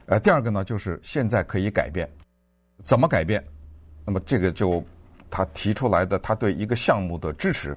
[0.05, 2.07] 呃，第二个呢就是现在可以改变，
[2.85, 3.43] 怎么改变？
[4.05, 4.85] 那么这个就
[5.31, 7.75] 他提出来的他对一个项目的支持。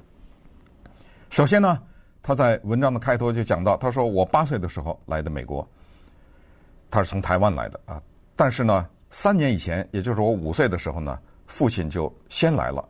[1.30, 1.82] 首先呢，
[2.22, 5.66] 他在文章的开头就讲到，他说我八岁的时候来的美国，
[6.90, 8.02] 他是从台湾来的啊，
[8.36, 8.86] 但是呢。
[9.14, 12.88] 三年以前，也就是我五岁的时候呢，父亲就先来了。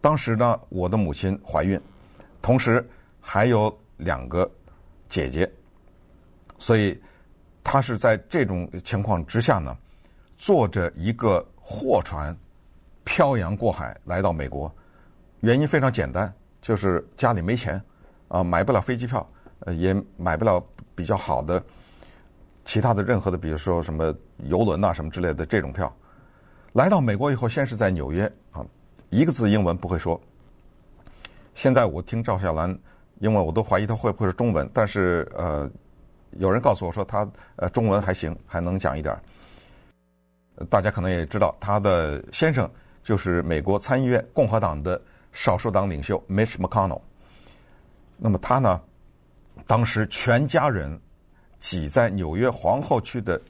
[0.00, 1.80] 当时呢，我的母亲怀孕，
[2.42, 2.84] 同时
[3.20, 4.50] 还有两个
[5.08, 5.50] 姐姐，
[6.58, 7.00] 所以
[7.64, 9.76] 他是在这种情况之下呢，
[10.36, 12.36] 坐着一个货船
[13.04, 14.72] 漂洋过海来到美国。
[15.40, 17.82] 原因非常简单，就是家里没钱
[18.28, 19.28] 啊，买不了飞机票，
[19.76, 21.62] 也买不了比较好的。
[22.64, 25.92] 其他的任何的，比如说什么游轮呐、啊、什么之类的这种票，
[26.74, 28.64] 来到美国以后，先是在纽约啊，
[29.10, 30.20] 一个字英文不会说。
[31.54, 32.78] 现在我听赵小兰，
[33.22, 35.70] 因为我都怀疑他会不会是中文，但是呃，
[36.32, 39.16] 有人告诉我说他呃中文还行，还能讲一点。
[40.68, 42.68] 大家可能也知道，他的先生
[43.02, 47.00] 就是美国参议院共和党的少数党领袖 Mitch McConnell。
[48.16, 48.80] 那么他呢，
[49.66, 51.00] 当时全家人。
[51.62, 53.40] 挤在纽约皇后区的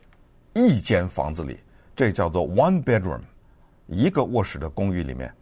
[0.53, 1.59] 一间房子里，
[1.97, 3.23] 这叫做 one bedroom，
[3.87, 5.33] 一个卧室的公寓里面，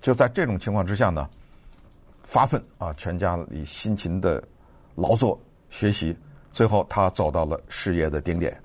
[0.00, 1.28] 就在这种情况之下呢，
[2.26, 4.42] 发奋啊，全家里辛勤的
[4.96, 5.38] 劳作
[5.70, 6.14] 学习，
[6.52, 8.60] 最后他走到了事业的顶点，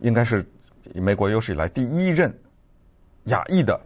[0.00, 0.46] 应该是
[0.94, 2.32] 美国有史以来第一任
[3.24, 3.80] 亚裔的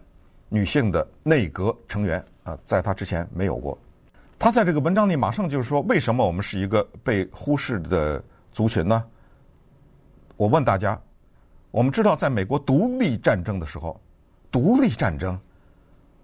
[0.49, 3.77] 女性的内阁成员啊，在他之前没有过。
[4.37, 9.01] 他在这个文章里马上就是说，为什么我们是一个被忽视的族群呢？
[10.35, 11.01] 我问大家，
[11.71, 13.97] 我们知道，在美国独立战争的时候，
[14.51, 15.39] 独立战争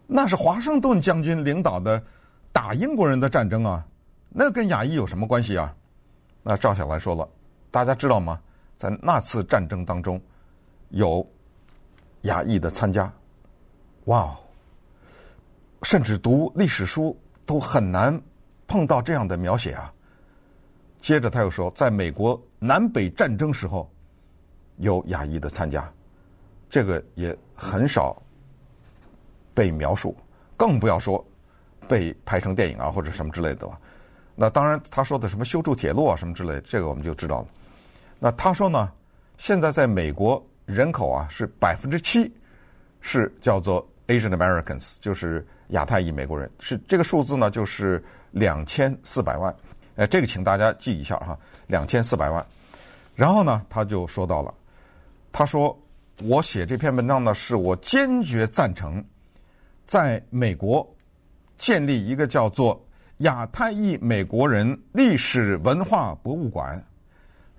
[0.06, 2.04] 那是华盛顿将军领导的
[2.52, 3.86] 打英国人的战争啊，
[4.30, 5.76] 那跟亚裔有什么关系啊？
[6.44, 7.28] 那赵小兰说了，
[7.70, 8.42] 大家知道吗？
[8.78, 10.20] 在那次战争当中，
[10.90, 11.26] 有
[12.22, 13.12] 亚裔的参加，
[14.06, 14.38] 哇哦，
[15.84, 18.20] 甚至读历史书都很难
[18.68, 19.94] 碰到这样的描写啊。
[21.00, 23.90] 接着他又说，在美国南北战争时候，
[24.78, 25.92] 有亚裔的参加，
[26.70, 28.22] 这个也很少
[29.54, 30.16] 被描述，
[30.58, 31.24] 更不要说
[31.92, 33.78] 被拍成电影啊或者什么之类的了。
[34.34, 37.48] 那当然，他说的什么修筑铁路啊什么之类，这个我们就知道了。
[38.18, 38.90] 那他说呢，
[39.38, 42.34] 现在在美国人口啊是百分之七
[43.02, 48.02] 是叫做 Asian Americans，就是亚太裔美国人，是这个数字呢就是
[48.32, 49.54] 两千四百万。
[49.98, 52.44] 哎，这个请大家记一下哈，两千四百万。
[53.14, 54.54] 然后呢，他就说到了，
[55.30, 55.78] 他说
[56.24, 59.04] ：“我写这篇文章呢，是我坚决赞成
[59.86, 60.90] 在美国
[61.62, 62.84] 建立一个叫做
[63.20, 66.84] 亚太裔美国人历史文化博物馆，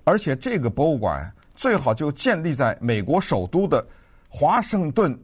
[0.03, 3.83] 而且这个博物馆最好就建立在美国首都的
[4.29, 5.17] 华盛顿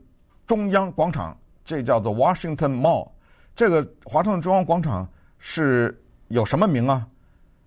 [0.46, 3.10] 中央广场，这叫做 Washington Mall。
[3.56, 5.06] 这个华盛顿中央广场
[5.38, 5.94] 是。”
[6.28, 7.08] 有什么名啊？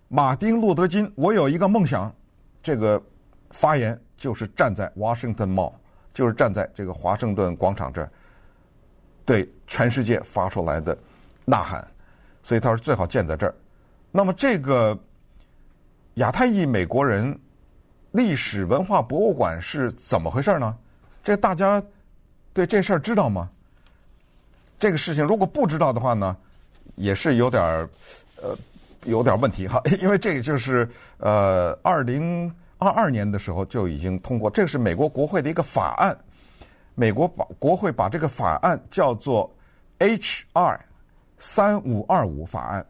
[0.08, 2.13] 马丁·路德·金，我有一个梦想。
[2.62, 3.02] 这个
[3.50, 5.74] 发言就是站在 Washington Mall，
[6.13, 8.12] 就是站在这个华盛顿广场这儿，
[9.25, 10.97] 对全世界发出来的
[11.45, 11.86] 呐喊。
[12.43, 13.55] 所以他说最好建在这儿。
[14.12, 14.97] 那么这个
[16.15, 17.38] 亚太裔美国人
[18.12, 20.77] 历史文化博物馆是怎么回事呢？
[21.23, 21.81] 这大家
[22.53, 23.49] 对这事儿知道吗？
[24.79, 26.36] 这个事情如果不知道的话呢，
[26.95, 27.89] 也是有点儿。
[28.43, 28.57] 呃，
[29.05, 36.17] 有点问题哈， 因为这个就是呃，二零二二年的时候就已经通过，这个是美国国会的一个法案，
[37.00, 39.54] 美国把国会把这个法案叫做
[39.98, 40.80] H.R.
[41.38, 42.87] 三五二五法案。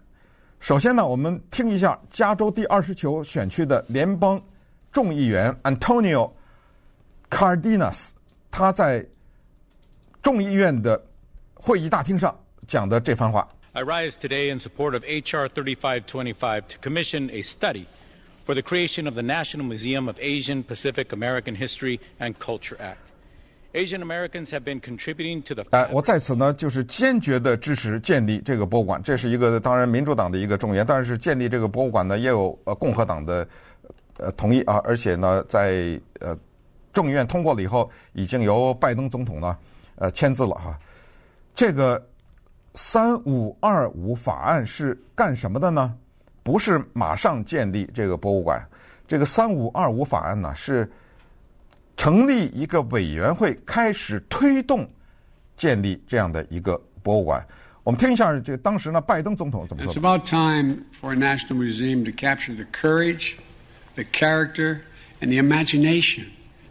[0.61, 4.43] 首先呢，我们听一下加州第二十九选区的联邦
[4.91, 6.33] 众议员 Antonio
[7.29, 8.11] Cardenas
[8.51, 9.07] 他在
[10.23, 11.01] 众议院的
[11.55, 13.49] 会议大厅上讲的这番话。
[13.73, 15.49] I rise today in support of H.R.
[15.49, 17.87] 3525 to commission a study
[18.47, 23.10] for the creation of the National Museum of Asian Pacific American History and Culture Act.
[23.74, 25.64] Asian Americans have been contributing to the.
[25.72, 29.02] 哎，我在此呢，就是坚决的支持建立这个博物馆。
[29.02, 33.48] 这是一个当然民主党的一个众议员，但是建立这个博物馆呢，也有呃共和党的
[34.18, 36.38] 呃同意啊，而且呢，在呃
[36.92, 39.58] 众议院通过了以后，已经由拜登总统呢
[39.96, 40.78] 呃签字了哈。
[41.56, 42.06] 这个
[42.74, 45.94] 三五二五法案是干什么的呢？
[46.44, 48.62] 不是马上建立这个博物馆。
[49.08, 50.90] 这个三五二五法案呢是。
[51.96, 54.90] 成立一个委员会，开始推动
[55.56, 57.46] 建立这样的一个博物馆。
[57.84, 63.34] 我们听一下这个当时呢，拜登总统怎么说？It's about time for a national museum to capture the courage,
[63.96, 64.82] the character,
[65.20, 66.26] and the imagination.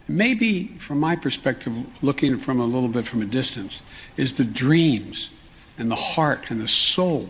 [0.07, 3.81] Maybe, from my perspective, looking from a little bit from a distance,
[4.17, 5.29] is the dreams
[5.77, 7.27] and the heart and the soul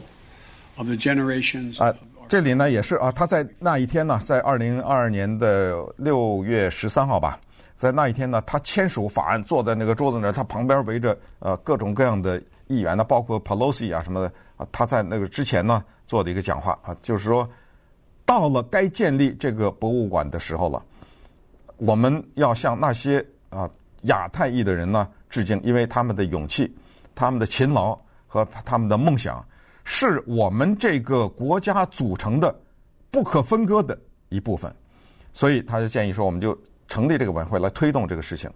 [0.77, 1.77] of the generations.
[1.77, 1.93] 啊，
[2.27, 7.39] 这里呢也是啊，他在那一天呢，在二零二二年的六月十三号吧。
[7.81, 14.67] 在那一天呢，他签署法案，坐在那个桌子那儿，他旁边围着呃各种各样的议员呢，包括 Pelosi 啊什么的啊。
[14.71, 17.49] 他在那个之前呢做的一个讲话啊，就是说
[18.23, 20.79] 到了该建立这个博物馆的时候了，
[21.77, 23.67] 我们要向那些啊
[24.03, 26.71] 亚太裔的人呢致敬，因为他们的勇气、
[27.15, 29.43] 他们的勤劳和他们的梦想，
[29.83, 32.55] 是我们这个国家组成的
[33.09, 34.71] 不可分割的一部分。
[35.33, 36.55] 所以他就建议说，我们就。
[36.91, 38.51] 成立这个委员会来推动这个事情。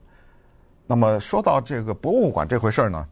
[0.86, 3.08] 那么说到这个博物馆这回事儿呢，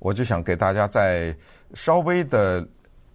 [0.00, 1.32] 我就想给大家再
[1.74, 2.66] 稍微的，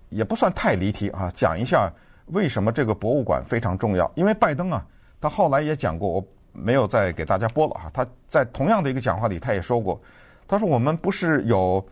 [0.08, 1.92] 也不算太离题啊，讲一下
[2.28, 4.10] 为什么这个博物馆非常重要。
[4.16, 4.88] 因为拜登啊，
[5.20, 7.92] 他后来也讲过，我没有再给大家播了啊。
[7.94, 10.02] 他在同样的一个讲话里，他也说过，
[10.48, 11.86] 他说我们不是有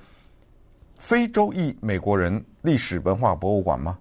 [0.97, 3.99] 非洲裔美国人历史文化博物馆吗？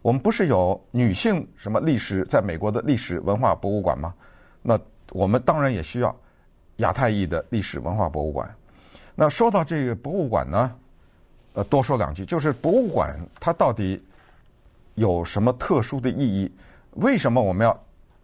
[0.00, 4.14] 我们不是有女性什么历史在美国的历史文化博物馆吗？
[4.64, 4.78] 那
[5.12, 6.14] 我们当然也需要
[6.76, 8.52] 亚太裔的历史文化博物馆。
[9.14, 10.74] 那说到这个博物馆呢，
[11.52, 14.02] 呃，多说两句，就是博物馆它到底
[14.94, 16.50] 有什么特殊的意义？
[16.92, 17.78] 为什么我们要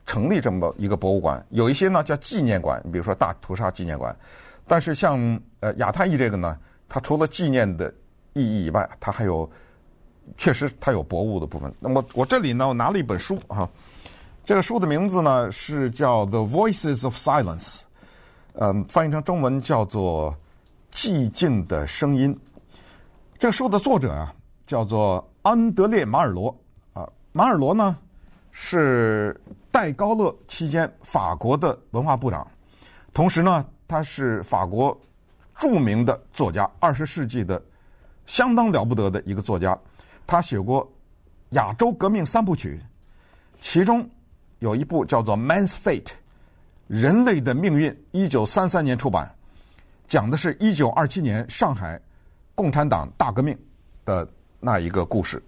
[0.06, 1.44] 成立这么一个博物馆？
[1.50, 4.16] 有一些呢叫纪念馆，比如说大屠杀纪念馆。
[4.66, 7.92] 但是像呃亚太裔这个呢，它除了纪念的
[8.32, 9.50] 意义以外，它还有
[10.38, 11.70] 确实它有博物的部分。
[11.80, 13.68] 那么我这里呢，我拿了一本书哈。
[14.48, 17.80] 这个书的名字呢是叫《The Voices of Silence》，
[18.54, 20.34] 嗯，翻译成中文叫做
[20.96, 22.34] 《寂静的声音》。
[23.38, 24.34] 这个书的作者啊
[24.66, 26.56] 叫做安德烈·马尔罗
[26.94, 27.94] 啊，马尔罗呢
[28.50, 29.38] 是
[29.70, 32.48] 戴高乐期间法国的文化部长，
[33.12, 34.98] 同时呢他是法国
[35.56, 37.62] 著名的作家，二十世纪的
[38.24, 39.78] 相当了不得的一个作家。
[40.26, 40.82] 他写过
[41.50, 42.80] 《亚洲革命三部曲》，
[43.60, 44.08] 其中。
[44.60, 46.02] 有一部叫做《Man's Fate》，
[46.88, 49.32] 人类的命运，一九三三年出版，
[50.06, 52.00] 讲的是一九二七年上海
[52.54, 53.56] 共产党大革命
[54.04, 55.40] 的那一个故事，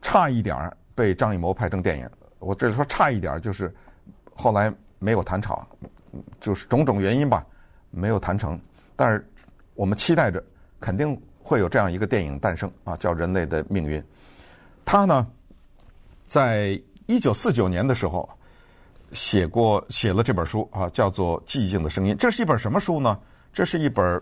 [0.00, 2.08] 差一点儿被张艺谋拍成电影。
[2.38, 3.74] 我这里说差一点儿，就是
[4.34, 5.54] 后来没有谈成，
[6.40, 7.44] 就是种种原因吧，
[7.90, 8.58] 没有谈成。
[8.94, 9.28] 但是
[9.74, 10.42] 我们期待着，
[10.80, 14.00] 肯定会有这样一个电影诞生啊，叫《人类的命运》。
[14.86, 15.26] 他呢，
[16.26, 16.80] 在。
[17.06, 18.28] 一九四九年的时候，
[19.12, 22.14] 写过写了这本书啊，叫做《寂静的声音》。
[22.16, 23.16] 这是一本什么书呢？
[23.52, 24.20] 这是一本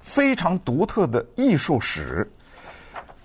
[0.00, 2.26] 非常独特的艺术史。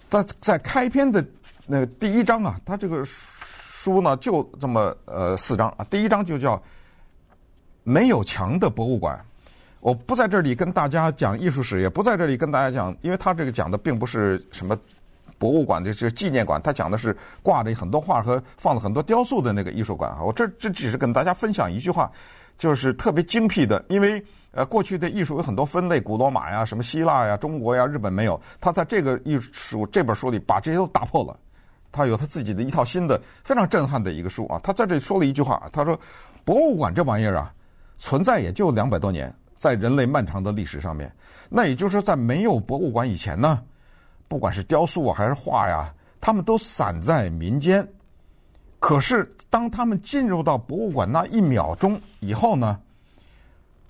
[0.09, 1.25] 在在开篇的
[1.65, 5.85] 那第一章啊，它这个书呢就这么呃四章啊。
[5.89, 6.61] 第一章就叫
[7.83, 9.19] “没有墙的博物馆”。
[9.79, 14.77] 我不在这里跟大家讲艺术史，也不在这里跟大家讲，因为他这个讲的并不是什么。
[15.37, 20.23] 博物馆的这纪念馆，他讲的是挂着很多画和放了很多雕塑的那个艺术馆啊。
[20.23, 22.11] 我这这只是跟大家分享一句话，
[22.57, 31.37] 就是特别精辟的，因为呃过去的艺术有很多分类，古罗马呀、什么希腊呀、中国呀、日本没有，他在这个艺术这本书里把这些都打破了，
[31.91, 34.59] 他有他自己的一套新的非常震撼的一个书啊。
[34.63, 35.99] 他在这里说了一句话，他说
[36.43, 37.53] ：“博物馆这玩意儿啊，
[37.97, 41.11] 存在也就两百多年，在人类漫长的历史上面，
[41.47, 43.61] 那也就是说在没有博物馆以前呢。”
[44.27, 47.87] 不管是雕塑啊还是画呀，他们都散在民间。
[48.79, 52.79] 可是当他们进入到博物馆那一秒钟以后呢，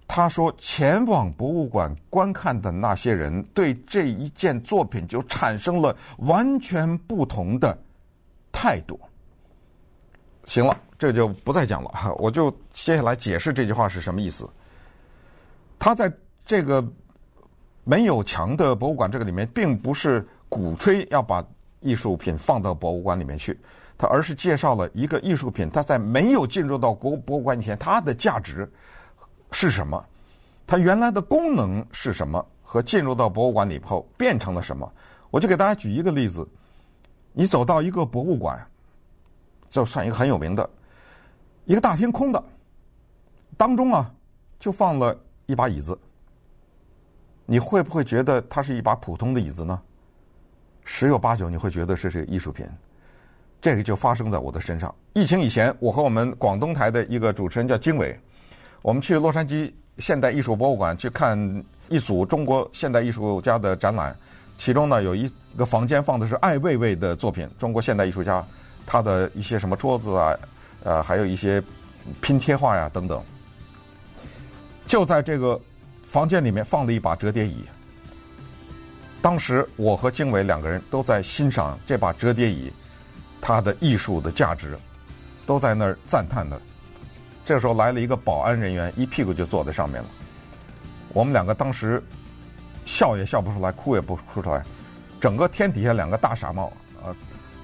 [0.07, 7.77] 他说，前往博物馆观看的那些人，对这一件作品就产生了完全不同的
[8.51, 8.97] 态度。
[10.45, 14.49] 行了，这就不再讲了，我就接下来解释这句话是什么意思。
[15.77, 16.09] 他在
[16.45, 16.81] 这个
[17.87, 21.41] 没有墙的博物馆这个里面，并不是鼓吹要把
[21.79, 23.57] 艺术品放到博物馆里面去，
[23.97, 28.69] 它而是介绍了一个艺术品，它在没有进入到国博物馆以前，它的价值。
[29.53, 30.05] 是什么？
[30.67, 32.45] 它原来的功能是什么？
[32.61, 34.91] 和进入到博物馆里后变成了什么？
[35.31, 36.45] 我就给大家举一个例子：
[37.31, 38.59] 你走到一个博物馆，
[39.69, 40.69] 就算一个很有名的，
[41.63, 42.43] 一个大厅空的，
[43.55, 44.13] 当中啊
[44.59, 45.97] 就放了一把椅子。
[47.47, 49.81] 你会不会觉得它是一把普通的椅子呢？
[50.83, 52.67] 十有八九你会觉得这是艺术品。
[53.59, 54.93] 这个就发生在我的身上。
[55.13, 58.17] 疫情以前，我和我们广东台的一个主持人叫经纬。
[58.81, 64.15] 我们去洛杉矶现代艺术博物馆去看一组中国现代艺术家的展览，
[64.57, 68.45] 其中呢有一个房间放的是艾未未的作品，中国现代艺术家
[68.85, 70.37] 他的一些什么桌子啊，
[70.83, 71.61] 呃，还有一些
[72.21, 73.23] 拼贴画呀等等。
[74.85, 75.59] 就在这个
[76.07, 77.65] 房间里面放了一把折叠椅，
[79.21, 82.71] 当时我和经纬两个人都在欣赏这把折叠椅
[83.41, 84.77] 它的艺术的价值，
[85.45, 86.59] 都在那儿赞叹的。
[87.43, 90.07] 这时候来了一个保安人员，一屁股就坐在上面了。
[91.09, 92.01] 我们两个当时
[92.85, 94.63] 笑也笑不出来，哭也不哭出来，
[95.19, 96.71] 整个天底下两个大傻帽
[97.03, 97.11] 啊，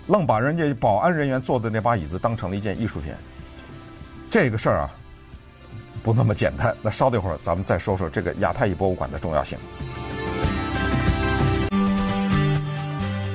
[0.08, 3.14] 愣把人家保安人员坐的那把椅子当成了一件艺术品。
[4.30, 4.92] 这个事儿啊，
[6.04, 6.76] 不那么简单。
[6.82, 9.58] 那稍等一会儿，咱们再说说这个亚太裔博物馆的重要性。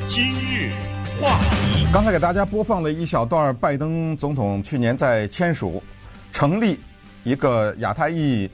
[0.07, 0.73] 今日
[1.21, 5.83] 话题，刚才给大家播放了一小段拜登总统去年在签署。
[6.31, 6.79] 成立
[7.25, 8.49] 一个亚太裔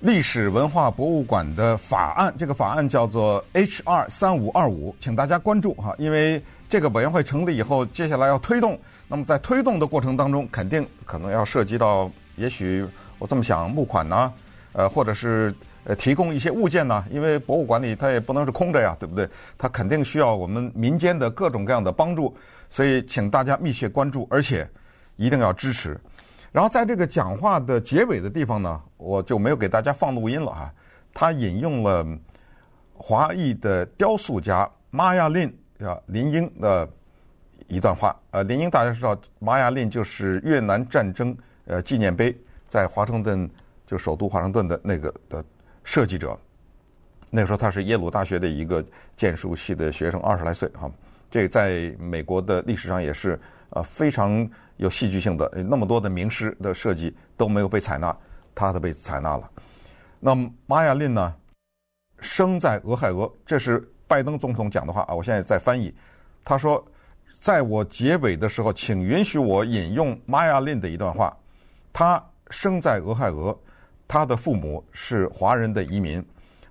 [0.00, 4.06] 历史文化博物馆的法案，这个法案叫做 H.R.
[4.08, 8.78] 三五二五，请大家关注哈，因为这个委员会成立以后，接下来要推动。
[9.08, 12.86] 那么在推动的过程当中，肯定可能要涉及到，也许
[13.18, 14.32] 我这么想，募款呐，
[14.72, 15.54] 呃，或者是
[15.84, 19.28] 呃提供一些物件呐，因为博物馆里它也不能是空着呀，对不对？
[19.56, 22.36] 它肯定需要我们民间的各种各样的帮助，
[22.70, 24.68] 所以请大家密切关注，而且
[25.16, 25.98] 一定要支持。
[26.52, 30.72] 然后在这个讲话的结尾的地方呢，我就没有给大家放录音了哈。
[31.12, 32.06] 他引用了
[32.94, 36.88] 华裔的雕塑家玛雅琳啊林英的
[37.66, 38.16] 一段话。
[38.30, 42.34] 呃，林英大家知道，玛雅琳就是越南战争呃纪念碑
[42.68, 43.50] 在华盛顿
[43.86, 45.44] 就首都华盛顿的那个的
[45.82, 46.38] 设计者。
[47.30, 48.84] 那个时候他是耶鲁大学的一个
[49.16, 50.90] 建筑系的学生，二十来岁哈。
[51.30, 54.48] 这在美国的历史上也是呃非常。
[54.78, 58.16] 有戏剧性的，那么多的名师的设计都没有被采纳，
[58.54, 59.50] 他的被采纳了。
[60.20, 61.34] 那么玛雅琳呢，
[62.20, 65.92] 生在俄亥俄，这是拜登总统讲的话啊，我现在在翻译。
[66.44, 66.86] 他说，
[67.40, 71.36] 在我结尾的时候，请允许我引用玛雅琳的一段话。
[71.92, 73.56] 他生在俄亥俄，
[74.06, 76.24] 他的父母是华人的移民，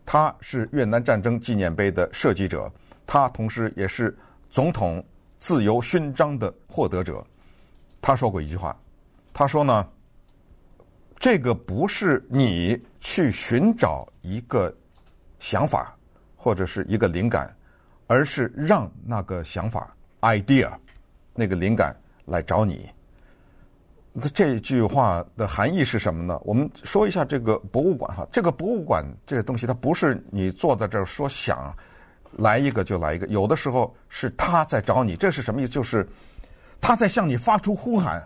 [0.05, 2.71] 他是越南战争纪念碑的设计者，
[3.05, 4.17] 他同时也是
[4.49, 5.03] 总统
[5.39, 7.25] 自由勋章的获得者。
[8.01, 8.75] 他说过一句话，
[9.33, 9.87] 他说呢，
[11.19, 14.75] 这个不是你去寻找一个
[15.39, 15.95] 想法
[16.35, 17.55] 或者是一个灵感，
[18.07, 20.71] 而是让那个想法 idea
[21.33, 22.89] 那个灵感来找你。
[24.33, 26.39] 这句话的含义是什么呢？
[26.43, 31.75] 我们说一下这个博物馆哈，这个博物馆这个东西，它不是你坐在这儿说想
[32.37, 35.71] 来一个就来一个，有的时候是他在找你，这是什么意思？
[35.71, 36.07] 就是。
[36.79, 38.23] 他在向你发出呼喊，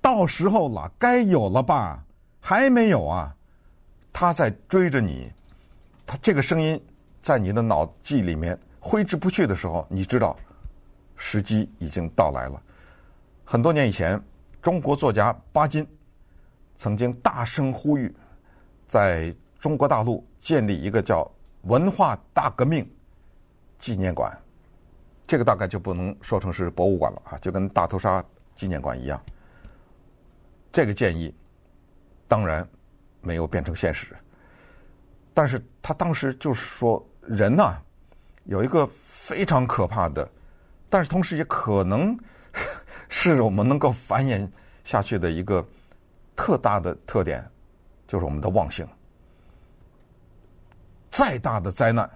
[0.00, 2.04] 到时候了，该有了吧？
[2.40, 3.32] 还没有啊？
[4.12, 5.30] 他在追着你，
[6.04, 6.84] 他这个声音
[7.22, 10.36] 在你的脑际里面挥之不去的时候，你知道
[11.14, 12.60] 时机已经到来了。
[13.44, 14.20] 很多年以前，
[14.60, 15.86] 中国作家巴金
[16.76, 18.14] 曾经大声呼吁，
[18.86, 21.30] 在中国大陆建立一个叫
[21.62, 22.88] “文化大革命”
[23.78, 24.36] 纪念馆。
[25.26, 29.22] 这个大概就不能说成是博物馆了啊，就跟大屠杀纪念馆一样。
[30.72, 31.34] 这个建议
[32.26, 32.66] 当然
[33.20, 34.16] 没有变成现实，
[35.34, 37.76] 但是他当时就是说，人呐
[38.44, 40.28] 有一个非常可怕的，
[40.88, 42.18] 但是同时也可能
[43.08, 44.48] 是我们能够繁衍
[44.84, 45.64] 下去的一个
[46.36, 47.44] 特大的特点，
[48.06, 48.86] 就是我们的忘性。
[51.10, 52.08] 再大的灾难，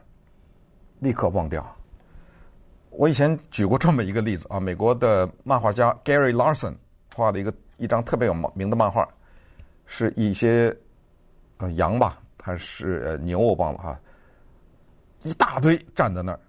[1.01, 1.65] 立刻忘掉。
[2.91, 6.75] 我以前举过这么一个例子啊，美国的漫画家 Gary Larson
[7.15, 9.09] 画的一个一张特别有名的漫画，
[9.87, 10.77] 是一些
[11.57, 14.01] 呃羊吧，还是呃牛我忘了哈，
[15.23, 16.41] 一大堆站在那儿，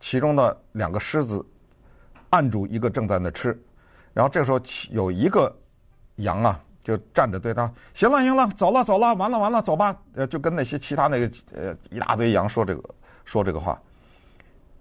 [0.00, 1.44] 其中的两个狮子
[2.30, 3.56] 按住一个正在那吃，
[4.12, 5.54] 然后这时候有一个
[6.16, 12.82] 羊啊就站着对他，行了行了，走了走了，完了完了，走吧，呃就跟那些其他那个呃一大堆羊说这个
[13.24, 13.80] 说这个话，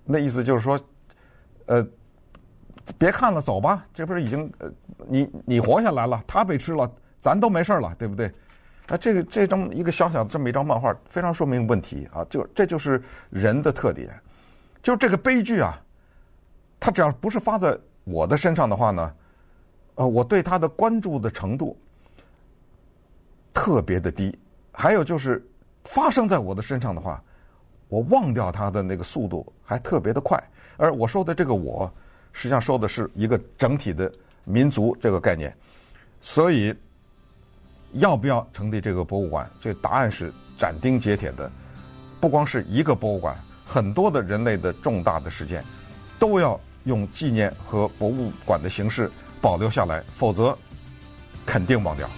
[0.05, 0.79] 那意思就是说，
[1.65, 1.85] 呃。
[2.97, 3.85] 别看了，走吧。
[3.93, 4.67] 这不是已经呃，
[5.07, 8.33] 你你活下来了，他被吃了，咱都没事了，对不对？
[8.87, 12.25] 那这个这张一个小小的这么一张漫画，非常说明问题啊！
[12.31, 12.99] 就这就是
[13.29, 14.09] 人的特点，
[14.81, 15.79] 就这个悲剧啊，
[16.79, 19.13] 他只要不是发在我的身上的话呢，
[19.99, 21.77] 呃，我对他的关注的程度
[23.53, 24.33] 特别的低。
[24.71, 25.45] 还有就是
[25.83, 27.21] 发生在我的身上的话，
[27.89, 30.41] 我忘掉他的那个速度还特别的快。
[30.77, 31.91] 而我说的这个我。
[32.31, 34.09] 实际上说的是一个整体的
[34.43, 35.53] 民族这个概念，
[36.21, 36.73] 所以
[37.93, 39.49] 要不要成立这个博物馆？
[39.59, 41.51] 这答案是斩钉截铁的。
[42.21, 43.35] 不光是一个博物馆，
[43.65, 45.65] 很多的人类的重大的事件
[46.19, 49.09] 都要用纪念和博物馆的形式
[49.41, 50.57] 保留下来，否则
[51.45, 52.09] 肯定忘掉。